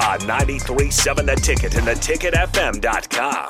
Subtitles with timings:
[0.00, 3.48] On 93.7 The Ticket and theticketfm.com.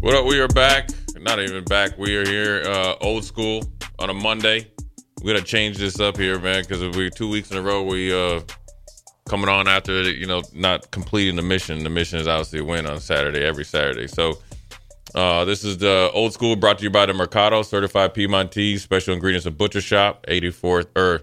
[0.00, 0.26] What up?
[0.26, 0.90] We are back.
[1.16, 1.96] Not even back.
[1.98, 3.64] We are here, uh, old school
[3.98, 4.70] on a Monday.
[5.22, 8.12] We're gonna change this up here, man, because we're two weeks in a row we
[8.12, 8.42] uh
[9.28, 11.82] coming on after you know not completing the mission.
[11.82, 14.08] The mission is obviously a win on Saturday, every Saturday.
[14.08, 14.38] So
[15.14, 19.14] uh, this is the old school brought to you by the Mercado Certified Piedmontese Special
[19.14, 21.22] Ingredients and Butcher Shop, 84th or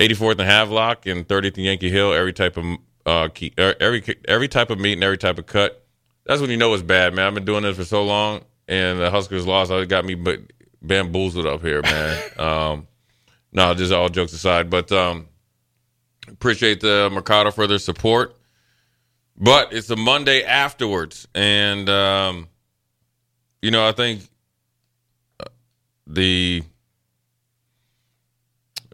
[0.00, 2.12] 84th and Havelock and 30th and Yankee Hill.
[2.12, 5.86] Every type of uh, key, every every type of meat and every type of cut.
[6.24, 7.26] That's when you know it's bad, man.
[7.26, 9.70] I've been doing this for so long, and the Huskers lost.
[9.70, 10.40] It got me but
[10.82, 12.22] bamboozled up here, man.
[12.38, 12.88] um,
[13.52, 15.28] no, just all jokes aside, but um,
[16.28, 18.36] appreciate the Mercado for their support.
[19.36, 22.48] But it's a Monday afterwards, and um,
[23.60, 24.22] you know I think
[25.40, 25.46] uh,
[26.06, 26.62] the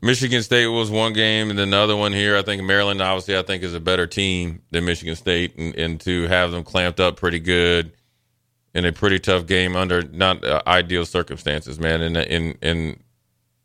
[0.06, 2.36] Michigan State was one game, and then the other one here.
[2.36, 6.00] I think Maryland, obviously, I think is a better team than Michigan State, and, and
[6.02, 7.92] to have them clamped up pretty good
[8.74, 12.02] in a pretty tough game under not uh, ideal circumstances, man.
[12.02, 13.02] And and and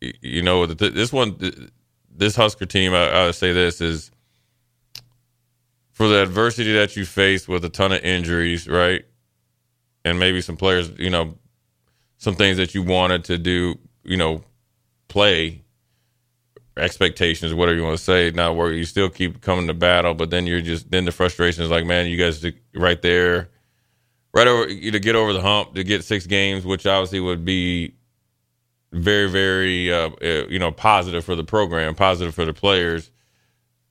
[0.00, 1.38] you know this one,
[2.10, 4.10] this Husker team, I, I would say this is
[5.92, 9.04] for the adversity that you face with a ton of injuries, right,
[10.04, 11.38] and maybe some players, you know,
[12.18, 14.42] some things that you wanted to do, you know,
[15.08, 15.62] play
[16.76, 20.30] expectations, whatever you want to say, not where you still keep coming to battle, but
[20.30, 22.44] then you're just then the frustration is like, man, you guys
[22.74, 23.48] right there,
[24.34, 27.94] right over to get over the hump to get six games, which obviously would be
[28.92, 30.10] very, very uh,
[30.48, 33.10] you know positive for the program, positive for the players,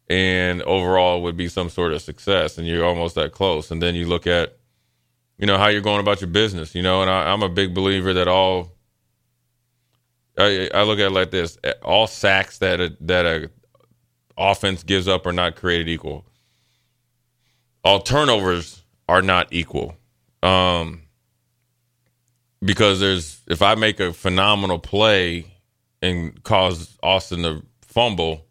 [0.09, 2.57] and overall would be some sort of success.
[2.57, 3.71] And you're almost that close.
[3.71, 4.57] And then you look at
[5.37, 7.73] you know how you're going about your business, you know, and I, I'm a big
[7.73, 8.73] believer that all
[10.37, 13.49] I, I look at it like this: all sacks that a, that a
[14.37, 16.25] offense gives up are not created equal.
[17.83, 19.95] All turnovers are not equal.
[20.43, 21.03] Um,
[22.63, 25.45] because there's if I make a phenomenal play
[26.01, 28.45] and cause Austin to fumble,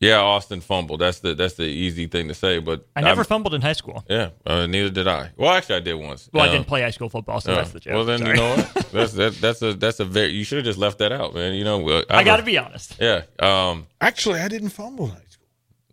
[0.00, 1.00] yeah, Austin fumbled.
[1.00, 2.58] That's the that's the easy thing to say.
[2.58, 4.04] But I never I'm- fumbled in high school.
[4.08, 5.30] Yeah, uh, neither did I.
[5.36, 6.28] Well, actually, I did once.
[6.32, 7.94] Well, I Um, didn't play high school football, so uh, that's the joke.
[7.94, 8.30] Well, then Sorry.
[8.30, 8.74] you know what?
[8.92, 10.28] That's that, that's a that's a very.
[10.30, 11.54] You should have just left that out, man.
[11.54, 12.96] You know, well, I got to be honest.
[13.00, 13.22] Yeah.
[13.40, 13.86] Um.
[14.00, 15.46] Actually, I didn't fumble in high school.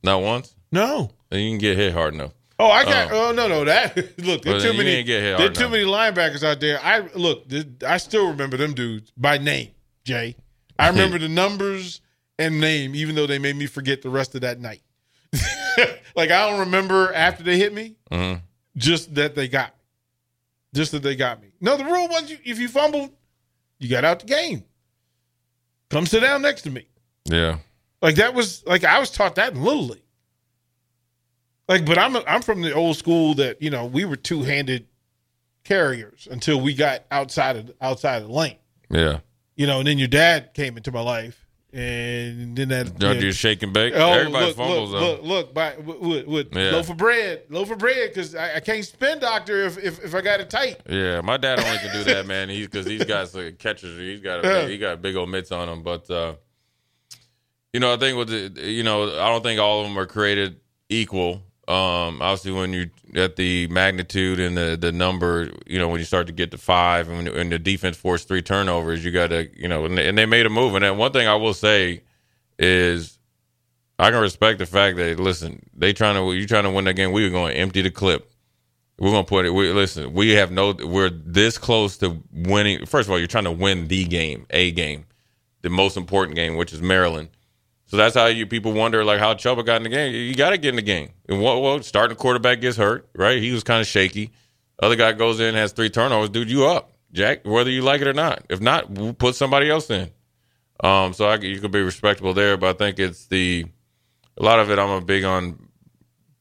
[0.04, 0.54] Not once.
[0.72, 1.12] No.
[1.30, 2.32] Then you can get hit hard enough.
[2.60, 3.12] Oh, I got.
[3.12, 3.66] Oh, no, no.
[3.66, 4.44] That look.
[4.44, 4.90] There Well, too many.
[4.92, 6.80] ain't get hit There too many linebackers out there.
[6.84, 7.46] I look.
[7.88, 9.70] I still remember them dudes by name.
[10.04, 10.36] Jay.
[10.78, 12.02] I remember the numbers
[12.42, 14.82] and name, even though they made me forget the rest of that night.
[16.16, 17.96] like I don't remember after they hit me.
[18.12, 18.42] Mhm.
[18.76, 19.84] Just that they got me.
[20.74, 21.50] Just that they got me.
[21.60, 23.12] No, the rule was you, if you fumbled,
[23.80, 24.64] you got out the game.
[25.90, 26.88] Come sit down next to me.
[27.26, 27.58] Yeah.
[28.02, 30.02] Like that was like I was taught that in little league.
[31.68, 34.88] Like, but I'm I'm from the old school that you know we were two handed
[35.64, 38.58] carriers until we got outside of outside of the lane.
[38.90, 39.20] Yeah.
[39.56, 43.32] You know, and then your dad came into my life, and then that do know,
[43.32, 43.94] shake and bake.
[43.96, 46.72] Oh, Everybody look, fumbles look, look, look, by, with, with Yeah.
[46.72, 50.14] loaf of bread, loaf of bread, because I, I can't spin doctor if, if if
[50.16, 50.82] I got it tight.
[50.90, 52.50] Yeah, my dad only can do that, man.
[52.50, 53.98] He's because he's got like, catchers.
[53.98, 54.68] He's got a, Yeah.
[54.68, 55.82] he got big old mitts on him.
[55.82, 56.36] But uh,
[57.74, 60.06] you know, I think with the you know, I don't think all of them are
[60.06, 60.60] created
[60.90, 61.42] equal.
[61.68, 66.06] Um, obviously, when you at the magnitude and the the number, you know, when you
[66.06, 69.28] start to get to five and, when, and the defense forced three turnovers, you got
[69.28, 70.76] to you know, and they, and they made a move.
[70.76, 72.04] And one thing I will say
[72.60, 73.18] is.
[74.00, 76.96] I can respect the fact that listen, they trying to you trying to win that
[76.96, 77.12] game.
[77.12, 78.32] We are going to empty the clip.
[79.02, 79.50] We're gonna put it.
[79.50, 80.14] We listen.
[80.14, 80.74] We have no.
[80.74, 82.86] We're this close to winning.
[82.86, 85.06] First of all, you're trying to win the game, a game,
[85.64, 87.30] the most important game, which is Maryland.
[87.92, 90.16] So that's how you people wonder like how Chubba got in the game.
[90.16, 91.10] You got to get in the game.
[91.28, 91.62] And what?
[91.62, 93.38] Well, starting quarterback gets hurt, right?
[93.38, 94.32] He was kind of shaky.
[94.82, 96.30] Other guy goes in has three turnovers.
[96.30, 97.42] Dude, you up, Jack?
[97.44, 98.46] Whether you like it or not.
[98.50, 100.10] If not, we'll put somebody else in.
[100.82, 103.66] Um, so I, you could be respectable there, but I think it's the
[104.38, 104.80] a lot of it.
[104.80, 105.68] I'm a big on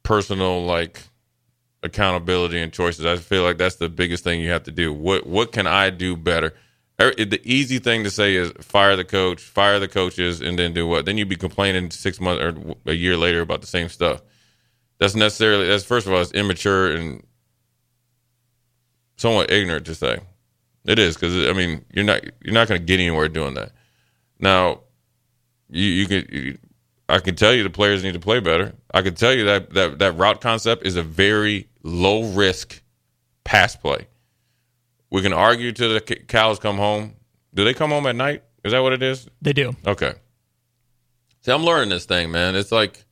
[0.04, 1.02] personal like
[1.82, 3.04] accountability and choices.
[3.04, 4.92] I feel like that's the biggest thing you have to do.
[4.92, 6.54] What what can I do better?
[7.00, 10.86] The easy thing to say is fire the coach, fire the coaches, and then do
[10.86, 11.06] what?
[11.06, 14.22] Then you'd be complaining six months or a year later about the same stuff.
[14.98, 17.26] That's necessarily that's first of all it's immature and
[19.16, 20.20] somewhat ignorant to say.
[20.84, 23.72] It is because I mean you're not you're not going to get anywhere doing that.
[24.38, 24.82] Now,
[25.70, 26.58] you you can you,
[27.08, 28.74] I can tell you the players need to play better.
[28.92, 32.82] I can tell you that that that route concept is a very low risk
[33.44, 34.06] pass play.
[35.10, 37.14] We can argue till the c- cows come home.
[37.54, 38.44] Do they come home at night?
[38.64, 39.28] Is that what it is?
[39.42, 39.74] They do.
[39.86, 40.14] Okay.
[41.42, 42.54] See, I'm learning this thing, man.
[42.54, 43.04] It's like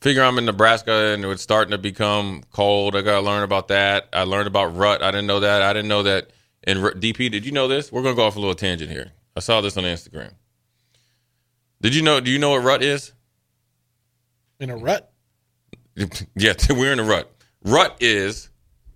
[0.00, 2.96] figure I'm in Nebraska and it's starting to become cold.
[2.96, 4.08] I got to learn about that.
[4.12, 5.02] I learned about rut.
[5.02, 5.62] I didn't know that.
[5.62, 6.30] I didn't know that.
[6.64, 7.92] In R- DP, did you know this?
[7.92, 9.12] We're gonna go off a little tangent here.
[9.36, 10.32] I saw this on Instagram.
[11.80, 12.20] Did you know?
[12.20, 13.12] Do you know what rut is?
[14.58, 15.10] In a rut.
[16.36, 17.32] yeah, we're in a rut.
[17.64, 18.50] Rut is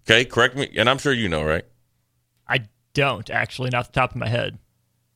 [0.04, 0.24] okay.
[0.24, 1.64] Correct me, and I'm sure you know, right?
[2.48, 2.60] I
[2.94, 4.58] don't actually, not the top of my head.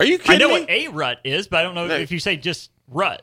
[0.00, 0.60] Are you I know me?
[0.60, 1.94] what a rut is, but I don't know No.
[1.96, 3.22] if you say just rut.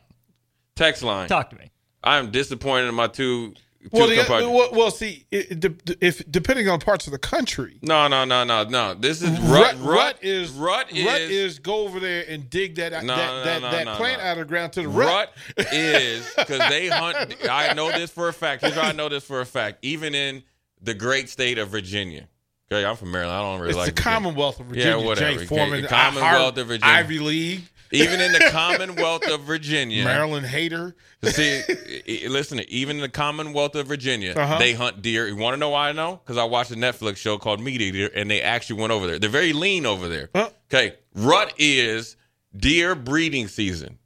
[0.76, 1.28] Text line.
[1.30, 1.72] Talk to me.
[2.04, 3.52] I am disappointed in my two.
[3.52, 4.52] two Well, the, compatriots.
[4.52, 8.26] well, well, see, it, it de- if depending on parts of the country, no, no,
[8.26, 8.94] no, no, no.
[8.96, 9.86] This is rut, rut.
[9.86, 13.44] rut is rut is rut is go over there and dig that No, that, no,
[13.44, 14.28] that, no, that no, plant no.
[14.28, 15.32] out of the ground to the rut.
[15.58, 17.36] Rut is because they hunt.
[17.50, 18.62] I know this for a fact.
[18.64, 19.78] Here's how I know this for a fact.
[19.84, 20.44] Even in
[20.82, 22.28] the great state of Virginia.
[22.74, 23.38] Okay, I'm from Maryland.
[23.38, 24.14] I don't really It's like the Virginia.
[24.20, 24.88] Commonwealth of Virginia.
[24.90, 25.08] Yeah, Virginia.
[25.10, 25.40] whatever.
[25.40, 26.96] Jay Foreman, the Commonwealth of Virginia.
[26.96, 27.62] Ivy League,
[27.92, 30.04] Even in the Commonwealth of Virginia.
[30.04, 30.96] Maryland hater.
[31.24, 34.58] See, i- i- listen, even in the Commonwealth of Virginia, Uh-huh.
[34.58, 35.28] they hunt deer.
[35.28, 36.20] You want to know why I know?
[36.24, 39.20] Because I watched a Netflix show called Meat Eater, and they actually went over there.
[39.20, 40.30] They're very lean over there.
[40.36, 40.50] Huh?
[40.74, 42.16] Okay, rut is
[42.56, 44.00] deer breeding season.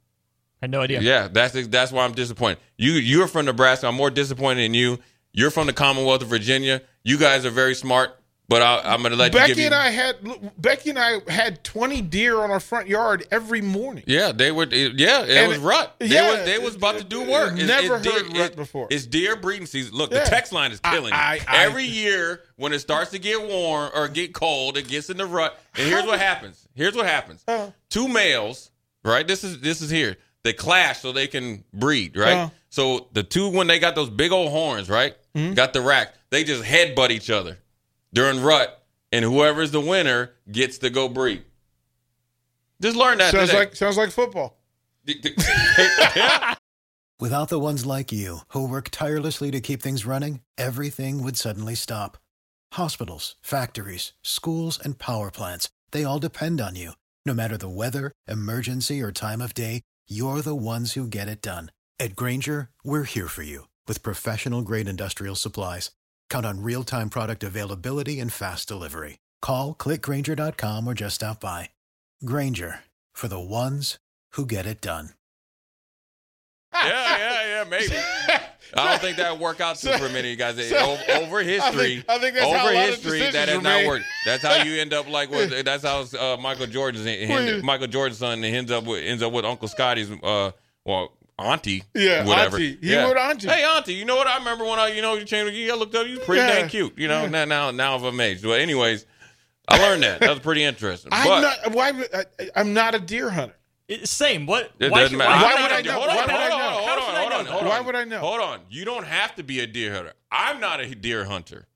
[0.60, 1.00] I had no idea.
[1.00, 2.58] Yeah, that's that's why I'm disappointed.
[2.76, 3.86] You you're from Nebraska.
[3.88, 4.98] I'm more disappointed in you.
[5.32, 6.82] You're from the Commonwealth of Virginia.
[7.04, 8.17] You guys are very smart,
[8.48, 9.66] but I, I'm going to let you give Becky you.
[9.66, 13.60] and I had look, Becky and I had twenty deer on our front yard every
[13.60, 14.04] morning.
[14.06, 14.62] Yeah, they were.
[14.70, 15.94] it- Yeah, it And was rut.
[15.98, 17.52] They yeah, was they was about to do work.
[17.58, 18.86] It's- never it's deer- heard rut it- before.
[18.90, 19.94] It's deer breeding season.
[19.94, 20.24] Look, Yeah.
[20.24, 21.12] the text line is killing.
[21.12, 21.40] I- you.
[21.46, 25.18] I- Every year when it starts to get warm or get cold, it gets in
[25.18, 25.58] the rut.
[25.76, 26.66] And here's what happens.
[26.74, 27.42] Here's what happens.
[27.46, 27.70] Uh.
[27.90, 28.70] Two males,
[29.04, 29.26] right?
[29.26, 30.16] This is this is here.
[30.44, 32.36] They clash so they can breed, right?
[32.36, 32.48] Uh.
[32.70, 35.14] So the two when they got those big old horns, right?
[35.36, 35.52] Mm-hmm.
[35.54, 36.14] Got the rack.
[36.30, 37.58] They just headbutt each other
[38.12, 38.82] during rut,
[39.12, 41.44] and whoever's the winner gets to go breed.
[42.80, 43.32] Just learn that.
[43.32, 43.58] Sounds today.
[43.60, 44.58] like sounds like football.
[47.20, 51.74] Without the ones like you, who work tirelessly to keep things running, everything would suddenly
[51.74, 52.16] stop.
[52.74, 56.92] Hospitals, factories, schools, and power plants, they all depend on you.
[57.26, 61.42] No matter the weather, emergency, or time of day, you're the ones who get it
[61.42, 61.72] done.
[61.98, 65.90] At Grainger, we're here for you with professional grade industrial supplies.
[66.30, 69.18] Count on real time product availability and fast delivery.
[69.42, 71.70] Call clickgrainger.com or just stop by.
[72.24, 72.80] Grainger
[73.12, 73.98] for the ones
[74.32, 75.10] who get it done.
[76.74, 77.94] yeah, yeah, yeah, maybe.
[78.76, 80.68] I don't think that would work out super for many of you guys.
[80.68, 80.76] So-
[81.08, 83.86] O- over history, I think that's over how a lot of history, that has not
[83.86, 84.04] worked.
[84.26, 85.50] That's how you end up like with.
[85.64, 89.68] That's how uh, Michael Jordan's Michael Jordan's son ends up with ends up with Uncle
[89.68, 90.50] Scottie's uh,
[90.84, 92.56] well auntie, Yeah, whatever.
[92.56, 92.78] auntie.
[92.80, 93.48] He with auntie.
[93.48, 94.26] Hey, auntie, you know what?
[94.26, 95.54] I remember when I, you know, you changed.
[95.54, 96.06] You looked up.
[96.06, 96.60] You pretty Yeah.
[96.60, 96.98] dang cute.
[96.98, 98.42] You know, now now now of a age.
[98.42, 99.06] But anyways,
[99.68, 100.20] I learned that.
[100.20, 101.10] That was pretty interesting.
[101.12, 101.74] I'm but not.
[101.74, 102.04] Why?
[102.14, 102.24] I,
[102.56, 103.54] I'm not a deer hunter.
[103.86, 104.46] It- same.
[104.46, 104.70] What?
[104.78, 105.30] It why doesn't should- matter.
[105.44, 105.92] Why, Why would I I know?
[105.92, 105.98] know?
[106.00, 106.66] Why Hold would on, I hold know?
[106.66, 107.50] on, Hold on, should I hold know on, that?
[107.52, 107.68] hold on.
[107.68, 108.18] Why would I know?
[108.18, 108.60] Hold on.
[108.68, 110.12] You don't have to be a deer hunter.
[110.30, 111.66] I'm not a deer hunter.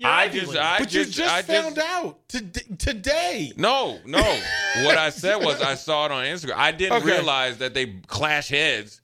[0.00, 2.40] You're I Ivy just, I But just, you just I found out to,
[2.78, 3.52] today.
[3.56, 4.18] No, no.
[4.82, 6.54] what I said was I saw it on Instagram.
[6.56, 7.06] I didn't Okay.
[7.06, 9.02] realize that they clash heads.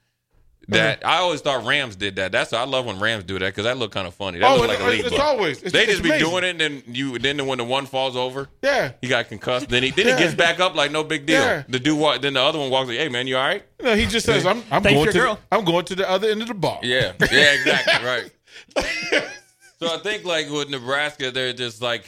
[0.69, 2.33] That I always thought Rams did that.
[2.33, 4.41] That's I love when Rams do that because that look kind of funny.
[4.41, 5.21] That Oh, look it- like a lead it's buck.
[5.21, 6.29] always- it's- they it's just be amazing.
[6.29, 8.91] doing it, and then you then when the one falls over, Yeah.
[9.01, 9.69] he got concussed.
[9.69, 10.17] Then he then Yeah.
[10.17, 11.41] he gets back up like no big deal.
[11.41, 11.63] Yeah.
[11.69, 13.95] The dude walk, then the other one walks like, "Hey man, you all right?" No,
[13.95, 15.35] he just says, "I'm, I'm Thanks, going to, girl.
[15.51, 18.31] the, I'm going to the other end of the bar." Yeah, yeah, exactly, right.
[19.79, 22.07] So I think like with Nebraska, they're just like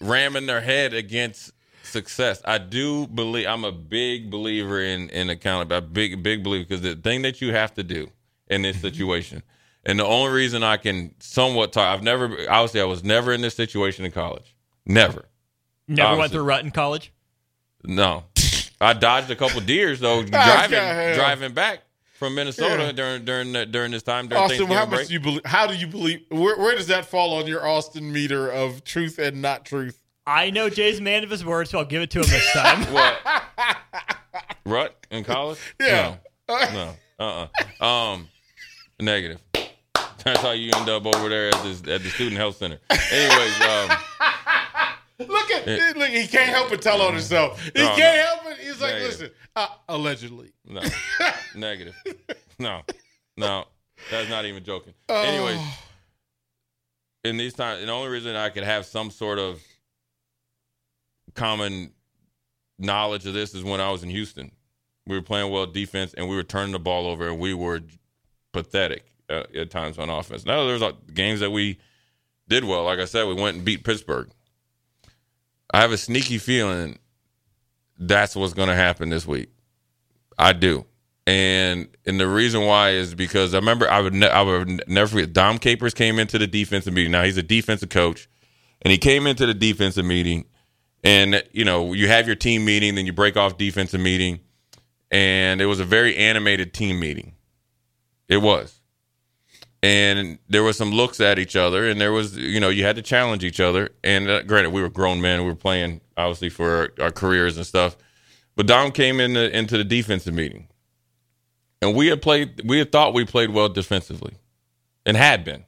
[0.00, 1.52] ramming their head against
[1.84, 2.42] success.
[2.44, 5.86] I do believe I'm a big believer in in accountability.
[5.92, 8.10] Big big believer because the thing that you have to do
[8.48, 8.86] in this mm-hmm.
[8.86, 9.42] situation,
[9.84, 13.40] and the only reason I can somewhat talk, I've never obviously I was never in
[13.40, 15.26] this situation in college, never.
[15.88, 17.12] Never went through rut in college.
[17.84, 18.24] No,
[18.80, 21.82] I dodged a couple deers though driving driving back.
[22.22, 22.92] From Minnesota Yeah.
[22.92, 25.44] during during that- during this time during Austin, how much do you believe?
[25.44, 26.20] How do you believe?
[26.28, 29.98] Where, where does that fall on your Austin meter of truth and not truth?
[30.24, 32.52] I know Jay's a man of his word, so I'll give it to him this
[32.52, 32.84] time.
[32.92, 33.18] what?
[34.64, 35.58] Rut in college?
[35.80, 36.18] Yeah.
[36.48, 36.94] No.
[37.18, 37.18] No.
[37.18, 37.46] Uh.
[37.80, 38.28] uh Um.
[39.00, 39.40] Negative.
[40.22, 42.78] That's how you end up over there at this at the student health center.
[42.88, 43.90] Anyways, um,
[45.28, 46.08] Look at look.
[46.08, 47.60] He can't help but tell on himself.
[47.62, 48.22] He No, can't no.
[48.22, 48.51] help it.
[48.72, 49.20] He's like, Negative.
[49.20, 50.52] listen, uh, allegedly.
[50.64, 50.80] no.
[51.54, 51.94] Negative.
[52.58, 52.82] No.
[53.36, 53.66] No.
[54.10, 54.94] That's not even joking.
[55.08, 55.22] Oh.
[55.22, 55.60] Anyways,
[57.24, 59.62] in these times, the only reason I could have some sort of
[61.34, 61.92] common
[62.78, 64.50] knowledge of this is when I was in Houston.
[65.06, 67.80] We were playing well defense, and we were turning the ball over, and we were
[68.52, 70.46] pathetic uh, at times on offense.
[70.46, 71.78] Now there's uh, games that we
[72.48, 72.84] did well.
[72.84, 74.30] Like I said, we went and beat Pittsburgh.
[75.74, 76.98] I have a sneaky feeling
[78.08, 79.50] that's what's going to happen this week.
[80.38, 80.86] I do.
[81.26, 85.08] And and the reason why is because I remember I would ne- I would never
[85.08, 87.12] forget Dom Capers came into the defensive meeting.
[87.12, 88.28] Now he's a defensive coach,
[88.82, 90.46] and he came into the defensive meeting,
[91.04, 94.40] and you know you have your team meeting, then you break off defensive meeting,
[95.12, 97.34] and it was a very animated team meeting.
[98.28, 98.81] It was,
[99.82, 102.96] and there was some looks at each other, and there was you know you had
[102.96, 103.90] to challenge each other.
[104.04, 107.56] And uh, granted, we were grown men, we were playing obviously for our, our careers
[107.56, 107.96] and stuff.
[108.54, 110.68] But Dom came in the, into the defensive meeting,
[111.80, 112.62] and we had played.
[112.64, 114.34] We had thought we played well defensively,
[115.04, 115.64] and had been,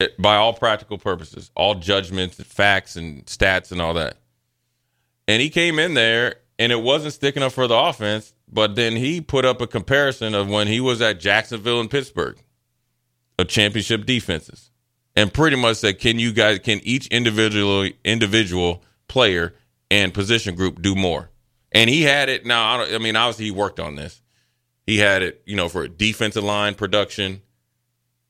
[0.00, 4.18] it, by all practical purposes, all judgments, and facts, and stats, and all that.
[5.28, 8.32] And he came in there, and it wasn't sticking up for the offense.
[8.48, 12.38] But then he put up a comparison of when he was at Jacksonville and Pittsburgh,
[13.38, 14.70] of championship defenses,
[15.14, 16.58] and pretty much said, "Can you guys?
[16.60, 19.54] Can each individual individual player
[19.90, 21.30] and position group do more?"
[21.72, 22.46] And he had it.
[22.46, 24.22] Now, I, I mean, obviously, he worked on this.
[24.86, 27.42] He had it, you know, for defensive line production,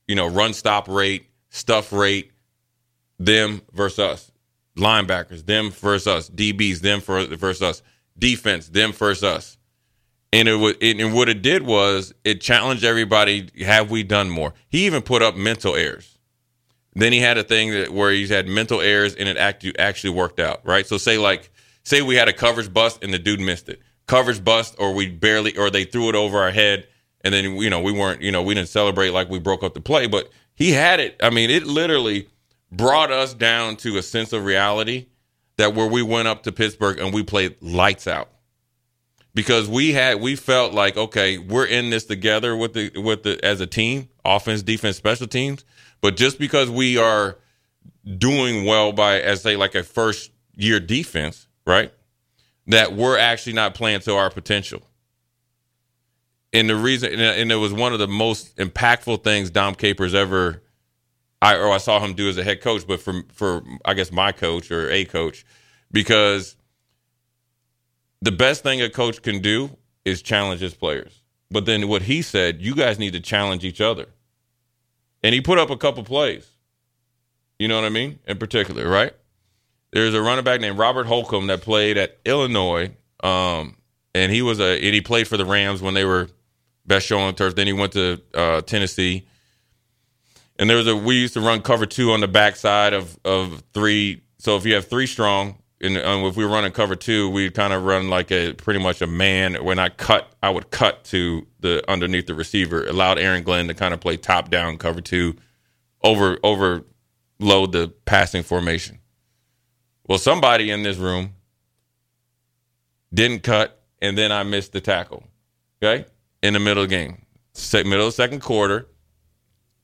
[0.07, 2.31] you know, run stop rate, stuff rate,
[3.19, 4.31] them versus us,
[4.75, 7.81] linebackers, them versus us, DBs, them for, versus us,
[8.17, 9.57] defense, them versus us.
[10.33, 13.49] And it was, and what it did was it challenged everybody.
[13.65, 14.53] Have we done more?
[14.67, 16.17] He even put up mental errors.
[16.95, 20.09] Then he had a thing that where he's had mental errors and it actually actually
[20.09, 20.85] worked out, right?
[20.85, 21.51] So say like
[21.83, 23.81] say we had a coverage bust and the dude missed it.
[24.07, 26.87] Coverage bust or we barely or they threw it over our head
[27.21, 29.75] and then you know we weren't, you know, we didn't celebrate like we broke up
[29.75, 31.15] the play, but he had it.
[31.21, 32.29] I mean, it literally
[32.71, 35.05] brought us down to a sense of reality
[35.57, 38.29] that where we went up to Pittsburgh and we played lights out.
[39.37, 43.39] Because we had we felt like okay, we're in this together with the with the
[43.45, 45.63] as a team, offense, defense, special teams.
[46.01, 47.37] But just because we are
[48.17, 51.93] doing well by as say like a first year defense, right?
[52.65, 54.81] That we're actually not playing to our potential.
[56.51, 60.63] And the reason, and- it was one of the most impactful things Dom Capers ever,
[61.43, 64.11] I or I saw him do as a head coach, but for for I guess
[64.11, 65.45] my coach or a coach,
[65.91, 66.55] because
[68.21, 71.21] the best thing a coach can do is challenge his players.
[71.49, 74.07] But then what he said, you guys need to challenge each other.
[75.23, 76.47] And he put up a couple plays.
[77.59, 78.19] You know what I mean?
[78.27, 79.13] In particular, right?
[79.91, 82.91] There's a running back named Robert Holcombe that played at Illinois.
[83.23, 83.77] Um,
[84.13, 86.29] and he was a and he played for the Rams when they were
[86.85, 87.55] best show on turf.
[87.55, 89.27] Then he went to uh, Tennessee.
[90.59, 93.63] And there was a we used to run cover two on the backside of of
[93.73, 94.23] three.
[94.39, 97.53] So if you have three strong, and um, if we were running cover two, we'd
[97.53, 99.63] kind of run like a pretty much a man.
[99.63, 103.73] When I cut, I would cut to the underneath the receiver, allowed Aaron Glenn to
[103.73, 105.35] kind of play top down cover two,
[106.03, 108.99] over overload the passing formation.
[110.07, 111.35] Well, somebody in this room
[113.13, 115.23] didn't cut, and then I missed the tackle.
[115.81, 116.05] Okay,
[116.41, 117.25] in the middle of the game,
[117.87, 118.87] middle of second quarter,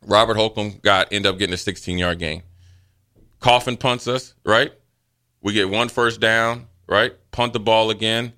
[0.07, 2.41] Robert Holcombe got end up getting a 16 yard gain.
[3.39, 4.71] Coffin punts us, right?
[5.43, 7.13] We get one first down, right?
[7.31, 8.33] Punt the ball again.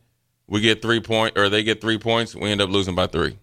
[0.47, 2.35] We get three point, or they get three points.
[2.35, 3.37] We end up losing by three.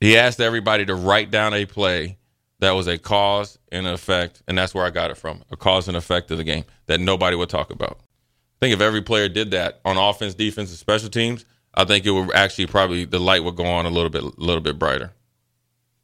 [0.00, 2.18] He asked everybody to write down a play
[2.60, 5.88] that was a cause and effect, and that's where I got it from a cause
[5.88, 7.98] and effect of the game that nobody would talk about.
[8.00, 12.04] I think if every player did that on offense, defense, and special teams, I think
[12.04, 14.78] it would actually probably the light would go on a little bit, a little bit
[14.78, 15.12] brighter.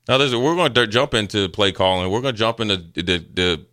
[0.09, 2.11] Now, there's, we're going to jump into play calling.
[2.11, 3.67] We're going to jump into the, the the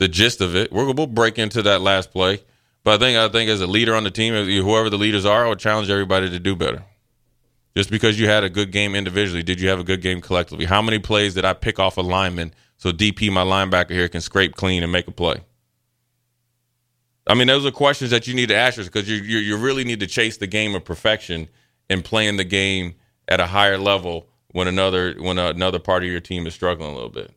[0.00, 0.72] the gist of it.
[0.72, 2.42] We're, we'll break into that last play,
[2.82, 5.46] but I think I think as a leader on the team, whoever the leaders are,
[5.46, 6.82] I would challenge everybody to do better.
[7.76, 10.64] Just because you had a good game individually, did you have a good game collectively?
[10.64, 14.22] How many plays did I pick off a lineman so DP, my linebacker here, can
[14.22, 15.44] scrape clean and make a play?
[17.26, 19.56] I mean, those are questions that you need to ask yourself because you, you you
[19.58, 21.48] really need to chase the game of perfection
[21.90, 22.94] and playing the game
[23.28, 26.94] at a higher level when another when another part of your team is struggling a
[26.94, 27.34] little bit.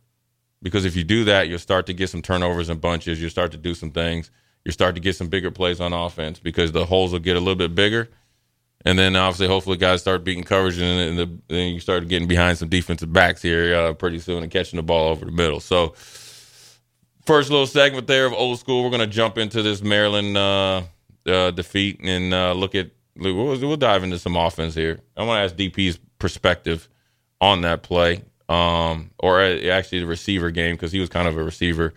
[0.63, 3.21] Because if you do that, you'll start to get some turnovers and bunches.
[3.21, 4.31] You'll start to do some things.
[4.63, 7.39] You'll start to get some bigger plays on offense because the holes will get a
[7.39, 8.09] little bit bigger.
[8.85, 12.57] And then obviously, hopefully, guys start beating coverage, and, the, then you start getting behind
[12.57, 15.61] some defensive backs here uh, pretty soon and catching the ball over the middle.
[15.61, 15.93] So,
[17.25, 18.83] first little segment there of old school.
[18.83, 20.81] We're going to jump into this Maryland uh,
[21.25, 22.91] uh, defeat and uh, look at.
[23.15, 24.99] We'll, we'll, dive into some offense here.
[25.15, 26.89] I want to ask DP's perspective
[27.39, 31.43] on that play, um, or actually the receiver game because he was kind of a
[31.43, 31.93] receiver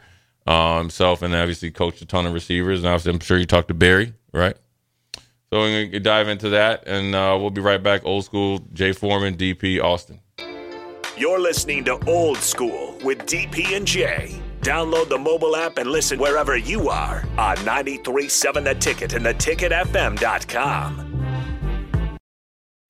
[0.46, 2.80] uh, himself, and obviously coached a ton of receivers.
[2.80, 4.56] And obviously, I'm sure you talked to Barry, right?
[5.52, 8.04] So we're to dive into that, and uh, we'll be right back.
[8.04, 10.20] Old school, Jay Foreman, DP, Austin.
[11.16, 14.42] You're listening to Old School with DP and Jay.
[14.60, 21.05] Download the mobile app and listen wherever you are on 93.7 The Ticket and theticketfm.com.